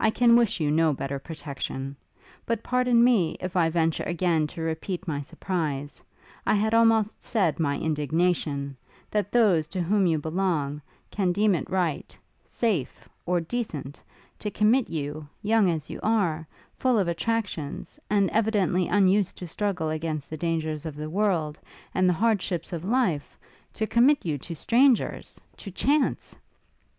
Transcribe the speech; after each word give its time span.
I 0.00 0.08
can 0.08 0.34
wish 0.34 0.60
you 0.60 0.70
no 0.70 0.94
better 0.94 1.18
protection. 1.18 1.94
But 2.46 2.62
pardon 2.62 3.04
me, 3.04 3.36
if 3.38 3.54
I 3.54 3.68
venture 3.68 4.02
again 4.04 4.46
to 4.46 4.62
repeat 4.62 5.06
my 5.06 5.20
surprise 5.20 6.02
I 6.46 6.54
had 6.54 6.72
almost 6.72 7.22
said 7.22 7.60
my 7.60 7.78
indignation 7.78 8.78
that 9.10 9.30
those 9.30 9.68
to 9.68 9.82
whom 9.82 10.06
you 10.06 10.18
belong, 10.18 10.80
can 11.10 11.32
deem 11.32 11.54
it 11.54 11.68
right 11.68 12.18
safe 12.46 13.10
or 13.26 13.42
decent, 13.42 14.02
to 14.38 14.50
commit 14.50 14.88
you 14.88 15.28
young 15.42 15.68
as 15.68 15.90
you 15.90 16.00
are, 16.02 16.48
full 16.78 16.98
of 16.98 17.06
attractions, 17.06 18.00
and 18.08 18.30
evidently 18.30 18.88
unused 18.88 19.36
to 19.36 19.46
struggle 19.46 19.90
against 19.90 20.30
the 20.30 20.38
dangers 20.38 20.86
of 20.86 20.96
the 20.96 21.10
world, 21.10 21.60
and 21.94 22.08
the 22.08 22.14
hardships 22.16 22.72
of 22.72 22.84
life, 22.86 23.38
to 23.74 23.86
commit 23.86 24.24
you 24.24 24.38
to 24.38 24.54
strangers 24.54 25.38
to 25.58 25.70
chance! 25.70 26.38